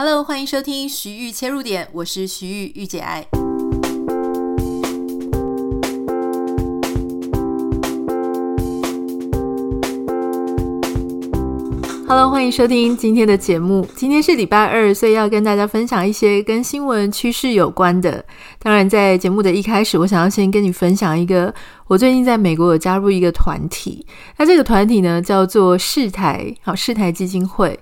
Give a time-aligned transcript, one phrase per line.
[0.00, 3.26] Hello，欢迎收听徐玉切入点，我是徐玉御姐爱。
[12.06, 13.84] Hello，欢迎收听今天的节目。
[13.96, 18.24] 今天是礼拜二，所以要跟大家分享一些跟新闻趋势有关的。
[18.60, 21.52] 当然，在节目的一开始，我想要先跟你分享一个，
[21.88, 24.06] 我最近在美国有加入一个团体。
[24.36, 27.76] 那这个团体呢，叫做世台，好，世台基金会。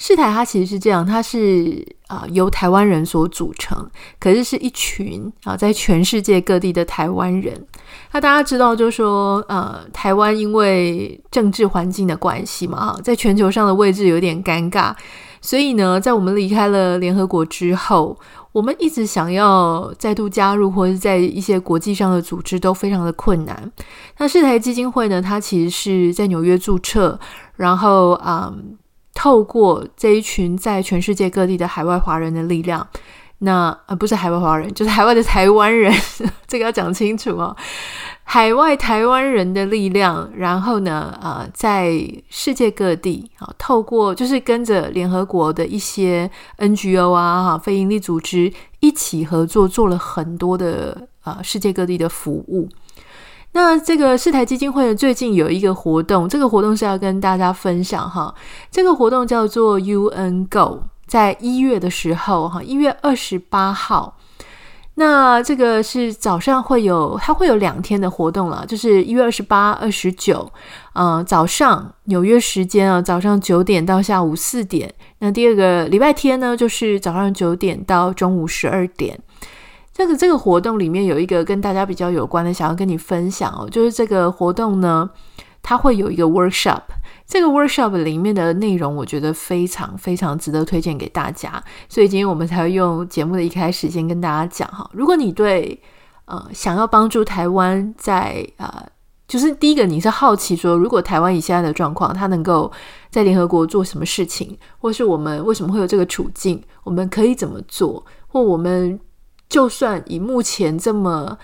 [0.00, 3.86] 世台它其实是这样，它是啊、由台湾人所组成，
[4.18, 7.66] 可是是一群啊在全世界各地的台湾人。
[8.12, 14.94] 那大家知道，就是说呃台湾因为政治环境的关系嘛，在全球上的位置有点尴尬，
[15.42, 18.18] 所以呢，在我们离开了联合国之后，
[18.52, 23.70] 我们一直想要再度加入或者在一些国际上的组织都非常的困难。
[24.16, 27.20] 那世台基金会呢，它其实是在纽约注册，
[27.56, 28.50] 然后啊。
[28.56, 28.78] 嗯
[29.20, 32.86] 透过这一群在全世界各地的海外华人的力量，
[33.40, 35.92] 那呃不是海外华人， 就是海外的台湾人，
[36.48, 37.54] 这个要讲清楚哦。
[38.24, 52.66] 海外台湾人的力量，然后呢，呃，在世界各地啊，透过就是跟着联合国的一些 NGO 啊，哈，非营利组织一起合作，做了很多的呃世界各地的服务。
[53.52, 58.32] 那这个世台基金会呢，最近有一个活动，这个活动是要跟大家分享哈。
[58.70, 64.16] 这个活动叫做 UN Go，在一月的时候哈，一月二十八号。
[64.94, 70.52] 那这个是早上会有，它会有两天的活动了，就是一月二十八、二十九，
[70.92, 74.92] 嗯，早上纽约时间啊，早上九点到下午四点。
[75.20, 79.18] 那第二个礼拜天呢，就是早上九点到中午十二点。
[80.00, 85.10] 这个这个活动里面有一个跟大家比较有关的，想要跟你分享哦，就是这个活动呢，
[85.62, 86.80] 它会有一个 workshop。
[87.26, 94.88] 这个 workshop 里面的内容，我觉得非常非常值得推荐给大家，所以今天我们才会用节目的一开始先跟大家讲哈。
[94.94, 95.78] 如果你对
[96.24, 98.82] 呃想要帮助台湾在呃，
[99.28, 102.72] 就是第一个你是好奇说，如果台湾以现在的状况，它能够
[103.10, 108.98] 在联合国做什么事情，或是我们为什么会有这个处境，我们可以怎么做，或我们。
[109.50, 111.36] 就算以目前这么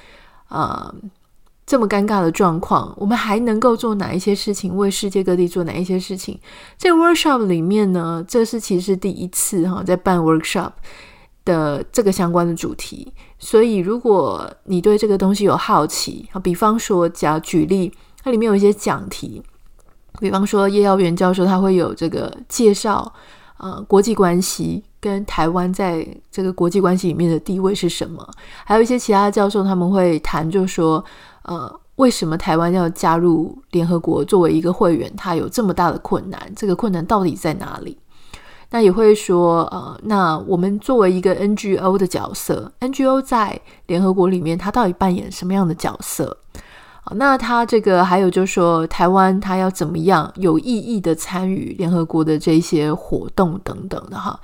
[0.48, 0.94] 呃
[1.66, 4.76] 这么尴尬的状况，我们还能够做哪一些事情？
[4.76, 6.38] 为世界各地做哪一些事情？
[6.78, 10.70] 这个 workshop 里面呢，这是其实第一次哈，在办 workshop
[11.44, 13.12] 的这个相关的主题。
[13.40, 19.42] 所以，如果你对这个东西有好奇啊，比方说，假举例，它里面有一些讲题，
[20.20, 23.12] 比方说叶耀元教授他会有这个介绍，
[23.58, 24.84] 呃，国际关系。
[25.06, 28.28] 跟台湾在这个国际关系里面的地位是什么？
[28.64, 31.04] 还有一些其他的教授他们会谈，就说，
[31.42, 36.52] 呃，为什么台湾要加入联合国作为一个会员，它有这么大的困难？
[36.56, 37.96] 这个困难到底在哪里？
[38.70, 46.36] 那也会说，呃，那我们作为一个 NGO 的角色，NGO 在联合国里面，它到底扮演什么样的角色？
[47.12, 54.40] 那他这个还有就是说，台湾他要怎么样有意义的参与联合国的这些活动等等的哈。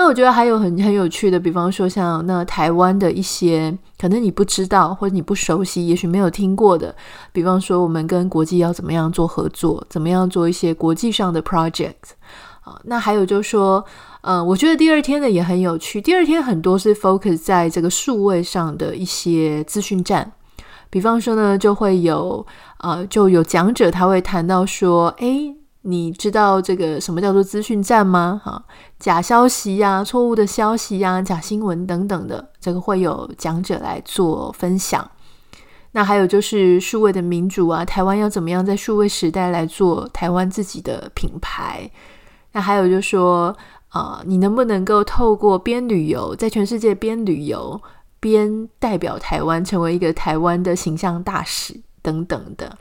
[0.00, 6.96] 那我觉得还有很很有趣的，比方说像那台湾的一些可能你不知道或者你不熟悉，也许没有听过的，
[7.32, 12.16] 比方说我们跟国际要怎么样做合作，怎么样做一些国际上的 project
[12.62, 12.80] 啊。
[12.84, 13.84] 那还有就是说，
[14.22, 16.00] 呃，我觉得第二天的也很有趣。
[16.00, 20.32] 第二天很多是 focus 在这个数位上的一些资讯站，
[20.88, 22.46] 比方说呢，就会有
[22.78, 25.59] 呃就有讲者他会谈到说，诶。
[25.82, 28.40] 你知道这个什么叫做资讯战吗？
[28.44, 28.62] 哈，
[28.98, 35.10] 假消息呀、错误的消息呀、假新闻等等的，这个会有讲者来做分享。
[35.92, 41.90] 那还有就是数位的民主啊，台湾要怎么样在数位时代来做台湾自己的品牌？
[42.52, 43.56] 那还有就是说，
[43.88, 47.80] 啊、你能不能够透过边旅游，在全世界边旅游
[48.20, 52.76] 边代表台湾，成为一个台湾的形象大使等等的。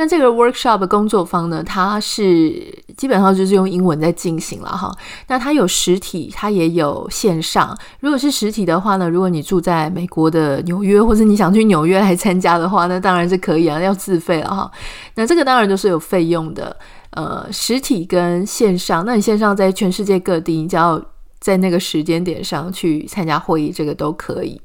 [0.00, 4.90] 那这个 workshop 工作坊呢，它是基本上就是用英文在进行了哈。
[5.26, 7.76] 那它有实体，它也有线上。
[8.00, 14.70] 如果是实体的话呢，如果你住在美国的纽约，或者你想去纽约来参加的话，那当然是可以啊，要自费了哈。
[15.16, 16.74] 那这个当然都是有费用的。
[17.10, 20.98] 呃，实体跟线上，那你线上在全世界各地，你只要
[21.40, 24.58] 在那个时间点上去参加会议，这个都可以。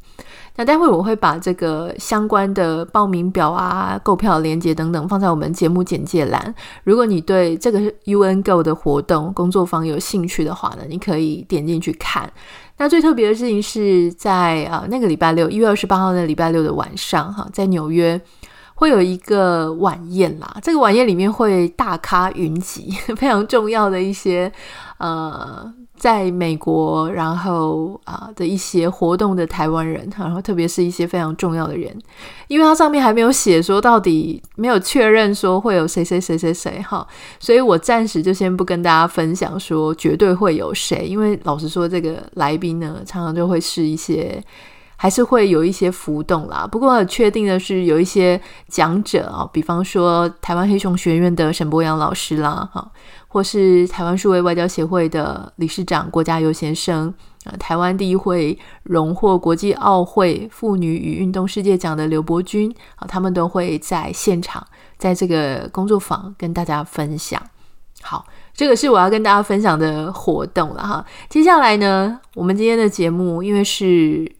[0.57, 6.55] 那待会我会把这个相关的报名表啊、购票链接等等放在我们节目简介栏。
[6.83, 12.31] 如果你对这个 UN Go 的活动工作坊有兴趣的话呢，你可以点进去看。
[12.77, 18.19] 那最特别的事情是在啊那个礼拜六，一月二十八号的礼拜六的晚上，哈，在纽约
[18.75, 20.55] 会有一个晚宴啦。
[20.61, 24.51] 这个晚宴里面会大咖云集， 非常重要的一些
[24.99, 25.73] 呃。
[25.97, 31.97] 在美国，然后啊的一些活动的台湾人，然后特别是一些非常重要的人，
[32.49, 37.07] 因为它上面还没有写说到底没有确认说会有谁谁谁谁谁哈，
[37.39, 44.43] 所以我暂时就先不跟大家分享说绝对会有谁，因为老实说，这个来宾呢常常就会是一些
[45.05, 46.67] 还是会有一些浮动啦。
[46.71, 52.91] 不过确定的是有一些讲者啊，比方说台湾黑熊学院的沈博洋老师啦，哈。
[53.27, 57.13] 或是台湾数位外交协会的理事长郭家优先生，
[57.43, 64.65] 啊，台湾第一会荣获国际奥会妇女与运动世界奖的刘伯钧，啊，他们都会在现场，
[64.97, 67.39] 在这个工作坊跟大家分享。
[68.01, 68.25] 好，
[68.55, 71.05] 这个是我要跟大家分享的活动了哈。
[71.29, 74.31] 接下来呢，我们今天的节目因为是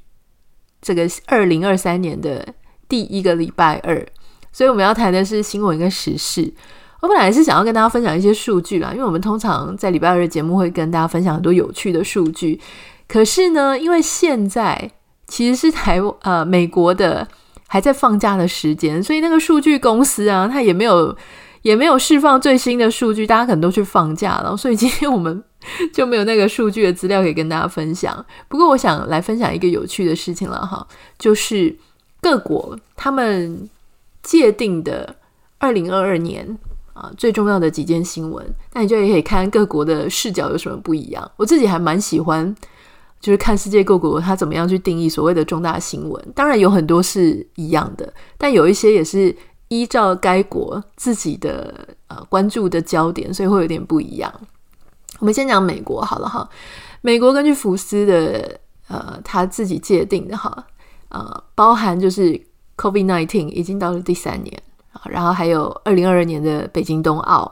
[0.86, 2.48] 这个二零二三年的
[2.88, 4.06] 第一个礼拜二，
[4.52, 6.54] 所以我们要谈的是新闻跟时事。
[7.02, 12.62] 我本来是想要跟大家分享一些数据啦，因为我们通常在礼拜二的节目会跟大家分享很多有趣的数据。
[13.08, 14.92] 可是呢，因为现在
[15.28, 17.28] 其实是台呃美国的
[17.68, 21.16] 还在放假的时间，所以那个数据公司啊，它也没有
[21.64, 25.44] 也没有释放最新的数据，大家可能都去放假了，所以今天我们
[25.94, 28.25] 就没有那个数据的资料可以跟大家分享。
[28.47, 31.75] 不过，我想来分享一个有趣的事情了哈，就是
[32.21, 33.69] 各国他们
[34.23, 35.15] 界定的
[35.57, 36.57] 二零二二年。
[36.95, 38.41] 啊，最重要的几件新闻，
[38.71, 41.29] 那你就也可以看各国的视角有什么不一样。
[41.35, 42.56] 我自己还蛮喜欢，
[43.19, 46.25] 就是看世界各国他怎么样去定义所谓的重大新闻。
[46.33, 49.35] 当然有很多是一样的，但有一些也是
[49.67, 54.33] 依照该国自己的呃关注的焦点，所以会有点不一样。
[55.19, 56.47] 我们先讲美国好了哈，
[57.01, 60.65] 美国根据福斯的呃他自己界定的哈，
[61.09, 62.39] 呃，包含就是
[62.77, 65.01] COVID nineteen 已经到了第三年啊。
[65.06, 67.51] 然后还有二零二二年的北京冬奥，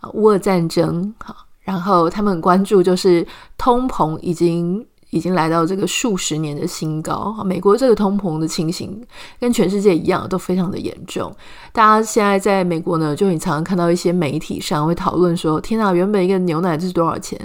[0.00, 3.26] 啊，乌俄战争，哈，然后他们很关注就是
[3.58, 9.00] 通膨已经已经来到这个数十年的新高，美国这个通膨的情形
[9.40, 11.34] 跟全世界一样都非常的严重。
[11.72, 17.38] 大家现在在美国呢，就很常常看到一些媒体上会讨论说：“天哪，原本一个牛奶是多少钱？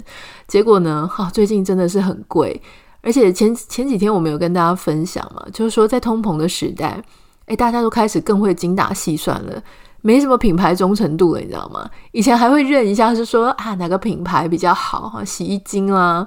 [0.47, 2.61] 结果呢， 哈，最近真的是很贵。”
[3.01, 7.03] 而且前前几天我们有跟大家分享嘛，就是说在通膨的时代。
[7.47, 9.61] 诶，大家都开始更会精打细算了，
[9.99, 11.89] 没什么品牌忠诚度了，你知道吗？
[12.13, 16.25] 以前还会认一下，是说啊哪个品牌比较好，洗衣精啊、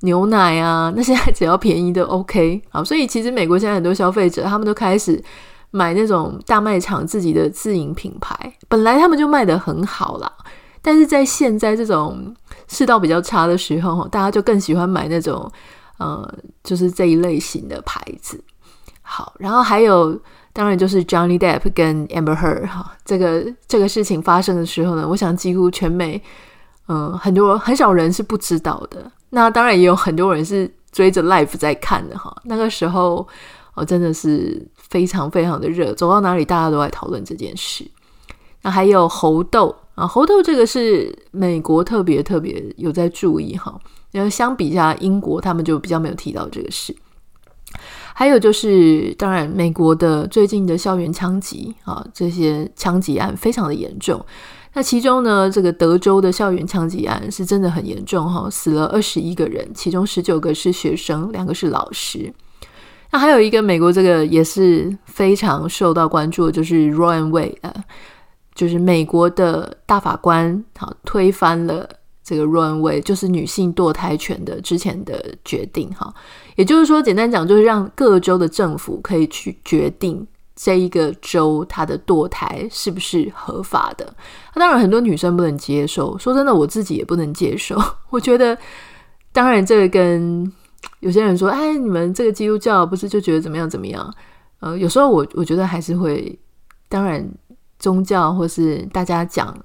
[0.00, 5.22] 牛奶啊，那现在只要便宜的 OK 好，所以其实美国现在很多消费者，他们都开始
[5.70, 10.30] 买那种大卖场自己的自营品牌，本来他们就卖的很好啦，
[10.82, 12.34] 但是在现在这种
[12.68, 15.50] 世道比较差的时候，大家就更喜欢买那种
[15.98, 18.42] 呃，就是这一类型的牌子。
[19.02, 20.20] 好，然后还有。
[20.56, 26.22] 当然就是 Johnny Depp 跟 Amber Heard 哈，这个这个事情发生的时候呢，我想几乎全美，
[26.88, 29.12] 嗯、很多很少人是不知道的。
[29.30, 32.34] 那当然也有很多人是追着 live 在看的哈。
[32.44, 33.26] 那个时候，
[33.74, 37.86] 我、哦、真的是非常非常的热，走到哪里大家都在讨论这件事。
[38.62, 43.78] 那还有猴痘啊，猴痘这个是美国特别特别有在注意哈，
[44.12, 46.94] 因为相比下英国，他们就比较没有提到这个事。
[48.14, 54.24] 还有就是，当然，美国的最近的校园枪击啊，这些枪击案非常的严重。
[54.76, 62.30] 那其中呢，这个德州的校园枪击案是真的很严重哈，死了二十一个人，其中十九个是学生，两个是老师。
[63.10, 67.56] 那还有一个美国这个也是非常受到关注的，就是 Roe v.
[67.62, 67.72] Wade，
[68.54, 71.88] 就是美国的大法官好推翻了。
[72.22, 72.98] 这个 Roe v.
[72.98, 76.12] Wade 就是女性堕胎权的之前的决定哈，
[76.56, 84.12] 也就是说，简单讲就是让各州的政府可以去决定这一个州它的堕胎是不是合法的。
[84.54, 86.18] 那当然，很多女生不能接受。
[86.18, 87.80] 说真的，我自己也不能接受。
[88.10, 88.58] 我觉得，
[89.32, 90.50] 当然这个跟
[91.00, 94.12] 有些人说，哎，你们这个基督教不是就觉得怎么样怎么样？
[94.60, 96.36] 呃，有时候我我觉得还是会，
[96.88, 97.24] 当然
[97.78, 99.56] 宗教或是大家讲。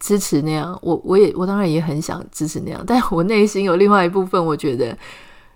[0.00, 4.96] 支持那样，我我也我当然也很想支持那样，但我内心有另外一部分，我觉得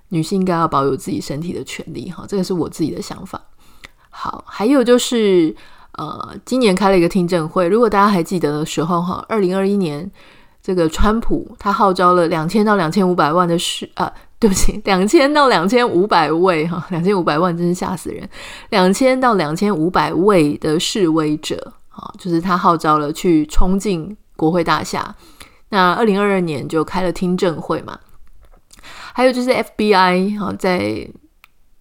[0.08, 3.40] 女性应该要保有自己身体的权利哈，这个是我自己的想法。
[4.12, 5.52] 好，还有就是
[5.98, 10.08] 呃，今年开了一个听证会，如果大家还记得的时候哈，二零二一年
[10.62, 18.28] 这个川普他号召了两千到两千五百万的示啊，对不起， 两千到两千五百位哈，两千五百万真是吓死人，
[18.70, 24.16] 两千到两千五百位的示威者啊，就是他号召了去冲进。
[24.34, 25.14] 国会大厦，
[25.68, 27.96] 那二零二二年就开了听证会嘛，
[29.12, 31.06] 还有就是 FBI 哈，在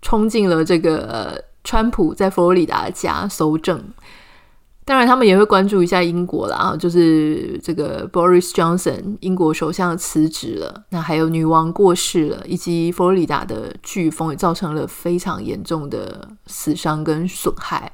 [0.03, 3.83] 冲进了这个川普在佛罗里达的家搜证。
[4.83, 17.91] 当然，他们也会关注一下英国啦，啊，就是这个 Boris Johnson 英国首相辞职了，那还有女王过世了，以及佛罗里达的飓风也造成了非常严重的死伤跟损害。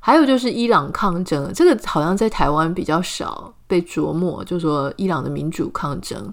[0.00, 6.32] 还有就是伊朗抗争，这个好像在台湾比较少被琢磨，就说伊朗的民主抗争、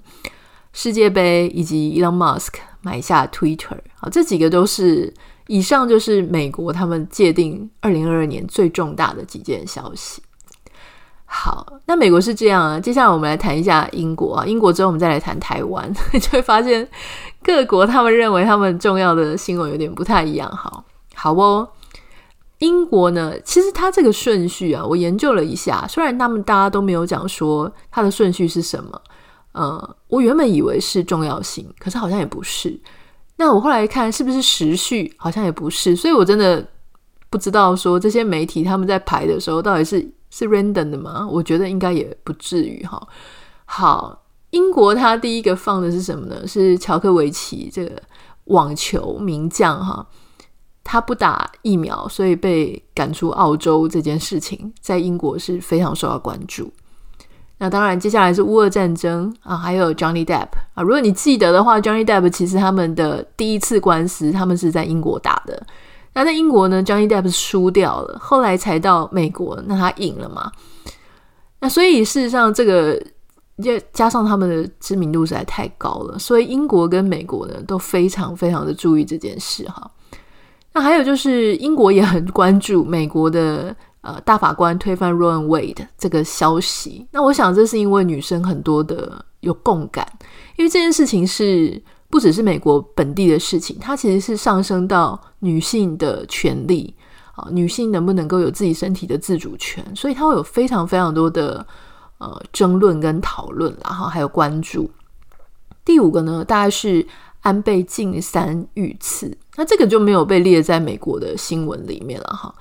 [0.72, 5.14] 世界杯以及 Elon Musk 买下 Twitter 啊，这几个都是。
[5.48, 10.22] 以上就是美国他们界定二零二二年最重大的几件消息。
[11.26, 12.80] 好，那美国是这样啊。
[12.80, 14.46] 接下来我们来谈一下英国啊。
[14.46, 16.86] 英国之后我们再来谈台湾， 就会发现
[17.42, 20.50] 各国他们认为他们重要的新闻有点不太一样。
[20.52, 20.84] 好，
[21.16, 21.70] 好哦。
[22.60, 29.02] 英国呢，其实它这个顺序啊，我研究了一下，虽然他们大家都没有讲说它的顺序是什么，
[29.54, 32.80] 呃，我原本以为是重要性，可是好像也不是。
[33.42, 36.64] 那我后来看是不是时序，好像也不是，所以我真的
[37.28, 41.28] 不知道说这些媒体他们在排的时候到底是是 random 的吗？
[41.28, 43.02] 我觉得应该也不至于哈。
[43.66, 44.22] 好，
[44.52, 46.46] 英国他第一个放的是什么呢？
[46.46, 48.00] 是乔科维奇这个
[48.44, 50.06] 网球名将哈，
[50.84, 56.72] 他不打疫苗，所以被赶出澳洲这件事情，在英国是非常受到关注。
[57.62, 60.82] 那当然，接下来是乌俄战争啊，还有 Johnny Depp 啊。
[60.82, 65.62] 如果你记得的话，Johnny Depp 其实他们的第一次官司，他们是在英国打的。
[66.16, 70.52] 那在英国呢，Johnny Depp 是输掉了，后来才到美国，那他赢了嘛。
[71.60, 73.00] 那所以事实上，这个
[73.94, 79.88] 加上他们的知名度实在太高了，所以英国跟美国呢都非常非常的注意这件事哈。
[80.74, 83.76] 那还有就是，英国也很关注美国的。
[84.02, 85.74] 呃，大法官推翻 Roe v.
[85.74, 90.08] Wade 这个消息，那我想这是因为女生很多的有共感，
[90.56, 91.80] 因为这件事情是
[92.10, 96.96] 不只是美国本地的事情，它其实是上升到女性的权利
[97.36, 101.64] 啊，女性能不能够有自己身体的自主权，所以它会有非常非常多的
[102.18, 104.90] 呃争论跟讨论，然后还有关注。
[105.86, 107.06] 第五个呢，大概是
[107.42, 112.52] 安倍晋三遇刺，那这个就没有被列在美国的新闻里面了哈。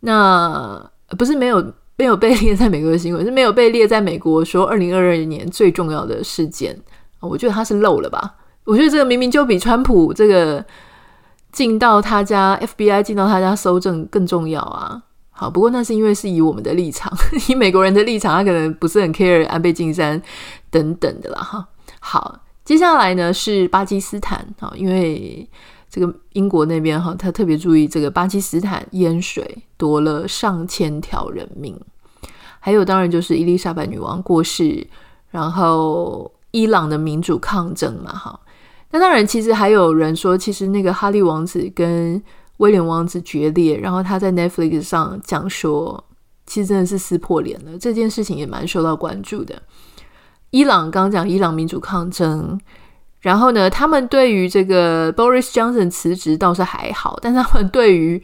[0.00, 6.78] 那不是没有没有被列在美国的新闻，是没有被列在美国说二零二二年最重要的事件。
[7.20, 8.34] 我觉得他是漏了吧？
[8.64, 10.64] 我觉得这个明明就比川普这个
[11.50, 15.02] 进到他家 FBI 进到他家搜证更重要啊！
[15.30, 17.12] 好，不过那是因为是以我们的立场，
[17.48, 20.20] 以美国人的立场，他可能不是很 care 安倍晋三
[20.70, 21.40] 等等的啦。
[21.40, 21.66] 哈，
[22.00, 25.48] 好，接下来呢是巴基斯坦啊，因为。
[25.96, 31.74] 这个英国那边哈，他特别注意这个巴基斯坦淹水夺了上千条人命，
[32.60, 34.86] 还有当然就是伊丽莎白女王过世，
[35.30, 38.38] 然后伊朗的民主抗争嘛哈。
[38.90, 42.22] 那当然，其实还有人说，其实那个哈利王子跟
[42.58, 46.04] 威廉王子决裂，然后他在 Netflix 上讲说，
[46.44, 47.78] 其实真的是撕破脸了。
[47.78, 49.62] 这件事情也蛮受到关注的。
[50.50, 52.60] 伊朗刚刚讲伊朗民主抗争。
[53.20, 58.22] 然后呢，他们对于这个 Boris Johnson 辞职倒是还好，但他们对于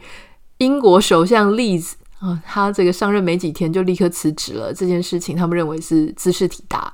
[0.59, 6.93] 英国首相 Liz 啊，他这个上任没几天就立刻辞职了这件事情，他们认为是兹事体大。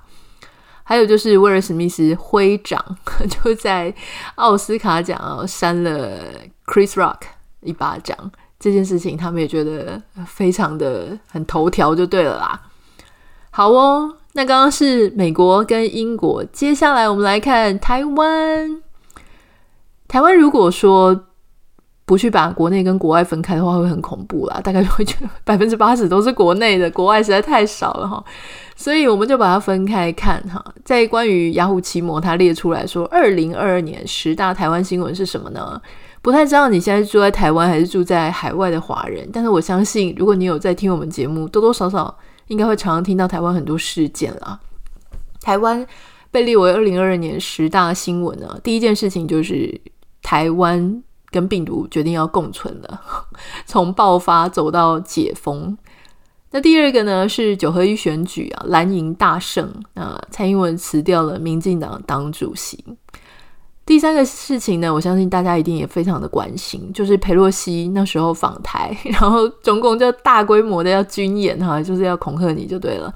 [0.83, 2.83] 还有就是威尔史密斯徽长
[3.29, 3.93] 就在
[4.35, 6.33] 奥斯卡奖扇了
[6.65, 7.19] Chris Rock
[7.61, 12.59] 一巴掌，这件事情他们也觉得非常的很头条就对了啦。
[13.51, 14.15] 好哦。
[14.33, 18.81] 那刚刚是美国跟英国，接下来我们来看台湾。
[20.07, 21.25] 台湾如果说
[22.05, 24.59] 不去把国内跟国外分开的话，会很恐怖啦。
[24.63, 28.23] 大概会觉得百分之八十都是国内的，国外实在太少了哈。
[28.75, 30.63] 所以我们就把它分开看哈。
[30.85, 35.81] 在关于雅虎奇摩，它列出来说，二零二二年十大台湾新闻是什么呢？
[36.21, 42.15] 不太知道你现在住在台湾还是住在海外的华人，但是我相信，如果你有在听我们节目，多多少少。
[42.49, 44.59] 应该会常常听到台湾很多事件啦。
[45.41, 45.87] 台湾
[46.29, 49.79] 被列为二零二二年十大新闻呢，第一件事情就是
[50.21, 51.01] 台湾
[51.31, 53.01] 跟病毒决定要共存了，
[53.65, 55.77] 从爆发走到解封。
[56.51, 62.83] 那第二个呢是九合一选举啊，蓝营大胜，那蔡英文辞掉了民进党党主席。
[63.89, 73.11] 第三个事情呢，我相信大家一定也非常的关心，就是裴洛西那时候访台，然后中共就大规模的要军演哈，就是要恐吓你就对了。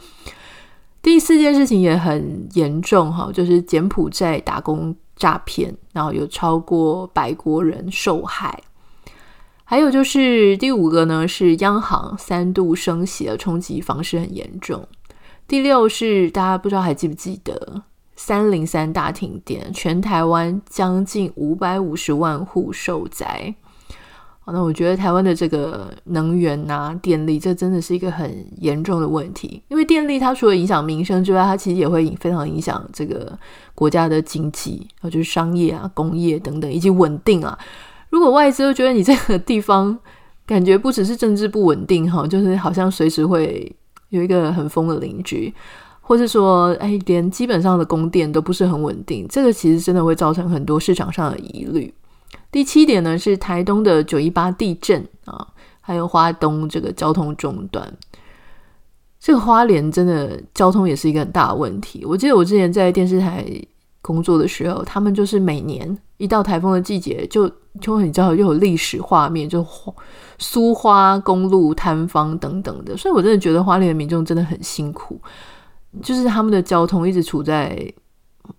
[0.99, 8.59] 第四件事情也很严重哈，就是柬埔寨打工诈骗，然后有超过百国人受害。
[9.63, 14.83] 还有就是第五个呢，是央行三度升息的冲击方式很严重。
[15.47, 17.83] 第六是大家不知道还记不记得？
[18.25, 23.53] 三零三大停电，全台湾将近五百五十万户受灾。
[24.45, 29.61] 那我觉得台湾的这个能源啊、电力，这真的是一个很严重的问题。
[29.67, 33.37] 因为电力它除了影响民生之外，它其实也会非常影响这个
[33.75, 37.59] 国家的经济，就是商业啊、工业等等以及稳定啊。
[38.09, 39.99] 如果外资都觉得你这个地方
[40.45, 43.69] 感觉不只是政治不稳定哈，就是好像随时会
[44.11, 45.53] 有一个很疯的邻居，
[46.05, 51.91] 或是说哎，连基本上的供电都不是很稳定，这个其实真的会造成很多市场上的疑虑。
[52.51, 55.47] 第七点呢，是台东的九一八地震啊，
[55.79, 57.91] 还有花东这个交通中断。
[59.17, 62.03] 这个花莲真的交通也是一个很大的问题。
[62.05, 63.45] 我记得我之前在电视台
[64.01, 69.65] 工作的时候，他们就是每年一到台风的季节就，就很知道又有历史画面，就
[70.37, 72.97] 苏花公路坍方等等的。
[72.97, 75.17] 所以我真的觉得花莲的民众真的很辛苦，
[76.01, 77.93] 就是他们的交通一直处在。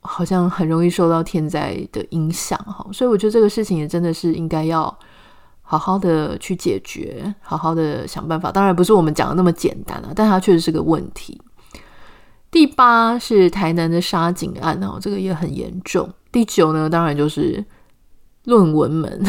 [0.00, 4.82] 好像很容易受到天灾的影响哈，所以我觉得这个事情也真的是应该要
[5.60, 8.50] 好好的去解决，好好的想办法。
[8.50, 11.38] 当然不是我们讲的那么简单啊，但它确实是个问题。
[12.50, 16.08] 第八是台南的杀警案哦，这个也很严重。
[16.32, 17.62] 第九呢，当然就是
[18.44, 19.22] 论文门，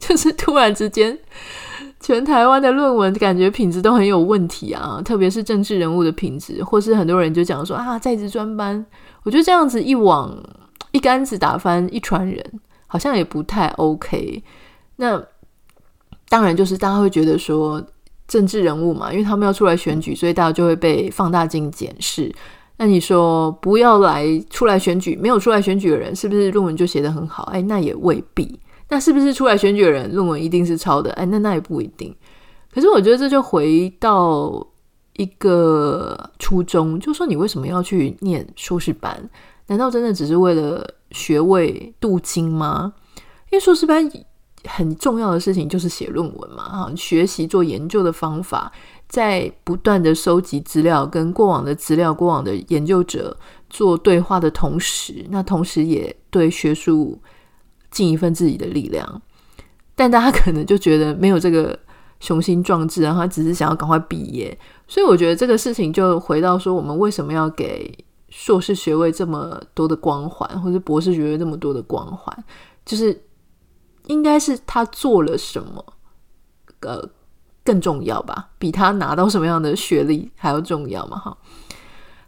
[0.00, 1.16] 就是突然之间。
[2.04, 8.84] 全台湾的论文感觉品质都很有问题啊，特别是政治人物的品质，或是很多人就讲说啊，在职专班，
[9.22, 10.38] 我觉得这样子一网
[10.92, 14.44] 一竿子打翻一船人，好像也不太 OK。
[14.96, 15.18] 那
[16.28, 17.82] 当然就是大家会觉得说
[18.28, 22.30] 政治人物嘛，因为他们要出来选举，所以大家就会被放大镜检视。
[22.76, 27.44] 那你说不要来出来选举，没有出来选举的人，是不是论文就写得很好？
[27.44, 28.60] 哎，那也未必。
[28.94, 31.10] 那是不是出来选举的人论文一定是抄的？
[31.14, 32.14] 哎，那那也不一定。
[32.72, 34.64] 可是我觉得这就回到
[35.14, 39.28] 一个初衷，就说你为什么要去念硕士班？
[39.66, 42.92] 难道真的只是为了学位镀金吗？
[43.50, 44.08] 因为硕士班
[44.68, 48.70] 很重要的事情就是写论文嘛，啊，学习做研究的方法，
[49.08, 53.36] 在不断的收集资料，跟过往的资料、过往的研究者
[53.68, 57.20] 做对话的同时，那同时也对学术。
[57.94, 59.22] 尽一份自己的力量，
[59.94, 61.78] 但大家可能就觉得没有这个
[62.18, 64.58] 雄心壮志，然后他只是想要赶快毕业。
[64.88, 67.96] 所以我觉得这个事情就回到说，我们为什么要给
[68.30, 72.44] 硕士学位这么多的光环，或者博士学位这么多的光环？
[72.84, 73.22] 就是
[74.08, 75.84] 应该是他做了什么，
[76.80, 77.08] 呃，
[77.64, 78.50] 更重要吧？
[78.58, 81.16] 比他拿到什么样的学历还要重要嘛？
[81.16, 81.38] 哈。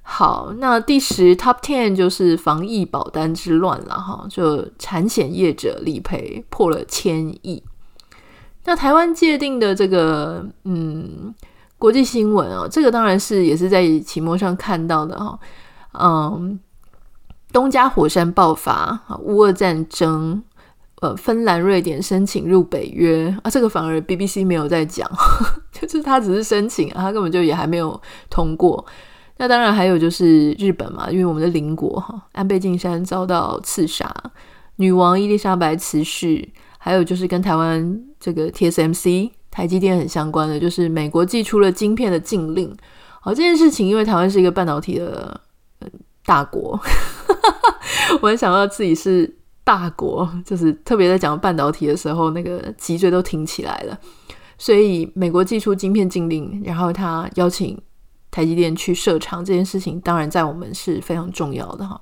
[0.09, 7.61] 好，那第十 Top Ten 就是防疫保单之乱了哈，就产险业者理赔破了千亿。
[8.65, 11.35] 那台湾界定的这个嗯
[11.77, 15.37] 国际新闻哦，这个当然是也是在期末上看到的哈。
[15.99, 16.59] 嗯，
[17.53, 20.41] 东加火山爆发，乌俄战争，
[21.01, 25.11] 呃，芬兰、瑞典申请入北约啊，这个反而 BBC 没有在讲，
[25.73, 28.87] 就是他只是申请，他根本就也还没有通过。
[29.39, 34.11] 那当然还有就是日本嘛，因为我们的邻国哈，安倍晋三遭到刺杀，
[34.77, 42.75] 女王伊丽莎白辞世，还有就是跟台湾这个 TSMC 台积电很相关的，就是美国寄出了晶片的禁令。
[43.21, 45.39] 好，这件事情因为台湾是一个半导体的
[46.25, 46.81] 大国，
[48.23, 53.99] 我很想到自己是大国，就是特别在讲半导体的时候，那个脊椎都挺起来了。
[54.57, 57.79] 所以美国寄出晶片禁令，然后他邀请。
[58.37, 61.99] 台积电去设厂这件事情，当然在我们是非常重要的哈。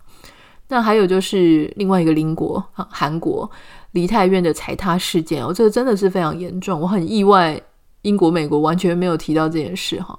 [0.67, 3.49] 那还有就是另外一个邻国哈，韩国
[3.93, 6.81] 梨泰院的踩踏事件哦，这个真的是非常严重。
[6.81, 7.63] 我很意外，
[8.03, 10.19] 英国、美国完全没有提到这件事哈。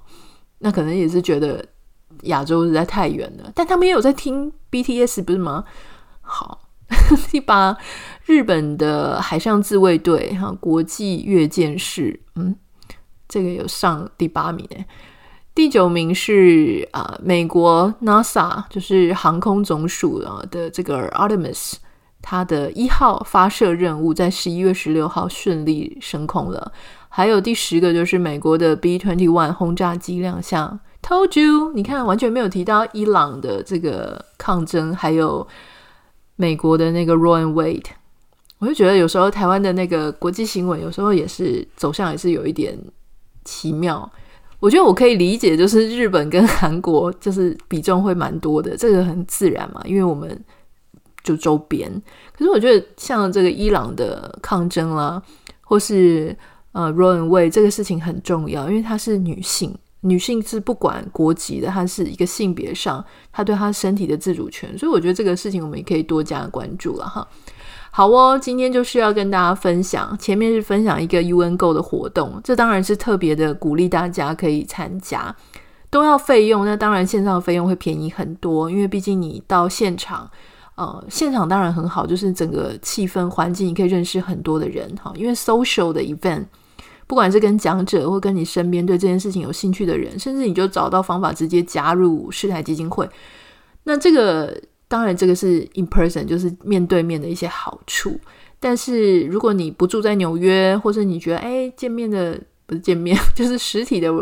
[0.60, 1.62] 那可能也是觉得
[2.22, 5.64] 亚洲实在太远了，但他们也有在听 BTS 不是吗？
[6.22, 6.62] 好，
[7.30, 7.76] 第八，
[8.24, 12.56] 日本的海上自卫队哈，国际阅舰式，嗯，
[13.28, 14.86] 这个有上第八名诶。
[15.56, 21.76] 第九名是啊、美国 NASA 就是航空总署啊的这个 Artemis，
[22.20, 26.70] 它的一号发射任务在十一月十六号顺利升空了。
[27.08, 30.78] 还有第十个就是美国的 B-21 轰炸机亮相。
[31.02, 35.48] Told you，你看完全没有提到伊朗的这个抗争，还有
[36.36, 37.86] 美国的那个 Roe and Wade。
[38.58, 42.78] 我就觉得有时候台湾的那个国际新闻有时候也是走向也是有一点
[43.46, 44.12] 奇妙。
[44.58, 50.42] 我觉得我可以理解，就是日本跟韩国就是比重会蛮多的，这个很自然嘛，因为我们
[51.22, 51.90] 就周边。
[52.36, 55.22] 可是我觉得像这个伊朗的抗争啦，
[55.60, 56.36] 或是
[56.72, 57.48] 呃 Roe v.
[57.48, 64.76] Wade 这个事情很重要，因为她是女性，女性是不管国籍的，她是一个性别上，她对她身体的自主权。
[64.78, 67.26] 所以我觉得这个事情我们也可以多加关注了哈。
[67.96, 75.34] 好哦，今天就是要跟大家分享，前面是分享一个 UN Go 的活动，这当然是特别的鼓励大家可以参加，
[75.88, 80.30] 都要费用，那当然线上的费用会便宜很多，因为毕竟你到现场。
[80.74, 85.10] 呃，现场当然很好，就是整个气氛环境，你可以认识很多的人哈。
[85.16, 86.44] 因为 social 的 event，
[87.06, 93.08] 不管是跟讲者或跟你身边对这件事情有兴趣的人，甚至你就找到方法直接加入世台基金会。
[93.84, 94.54] 那这个
[94.88, 98.18] 当然这个是 in person，就是面对面的一些好处。
[98.58, 102.40] 但是如果你不住在纽约，或者你觉得哎见面的。
[102.68, 104.12] 不是见面， 就是实体的，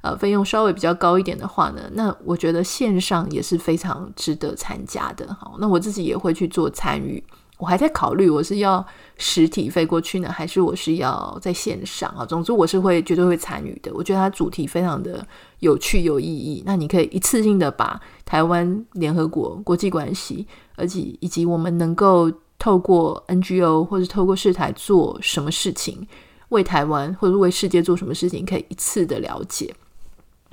[0.00, 5.36] 呃，费用稍微比较高一点的话呢，那我觉得线上也是非常值得参加的。
[5.38, 7.22] 好，那我自己也会去做参与，
[7.60, 8.84] 我还在考虑我是要
[9.18, 12.24] 实体飞过去呢，还是我是要在线上啊？
[12.24, 13.92] 总之我是会绝对会参与的。
[13.94, 15.24] 我觉得它主题非常的
[15.58, 16.62] 有趣有意义。
[16.64, 26.06] 那你可以一次性的把台湾、联合国、国际关系，而且以及我们能够透过 NGO 或者透过世台做什么事情。
[26.48, 29.72] 为台湾或者为世界做什么事情，可以一次的了解。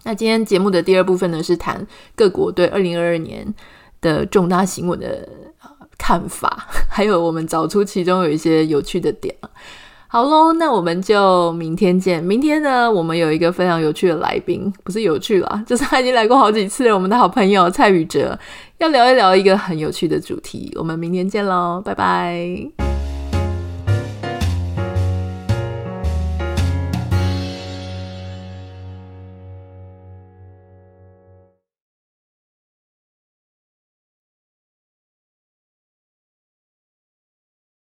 [0.04, 3.52] 那今天节目的第二部分呢，是谈各国对二零二二年
[4.00, 5.28] 的重大新闻的
[5.98, 9.36] 看法， 还有我们找出其中有一些有趣的点。
[10.10, 12.24] 好喽，那我们就明天见。
[12.24, 16.94] 明天呢，我们有一个非常有趣的来宾，不是有趣啦， 就是他已经来过好几次了。
[16.94, 18.40] 我们的好朋友蔡宇哲
[18.78, 20.72] 要聊一聊一个很有趣的主题。
[20.78, 23.07] 我们明天见喽，拜拜。